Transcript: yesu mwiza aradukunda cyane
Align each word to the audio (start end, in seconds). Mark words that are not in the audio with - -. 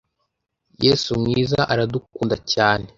yesu 0.85 1.09
mwiza 1.21 1.59
aradukunda 1.73 2.35
cyane 2.51 2.87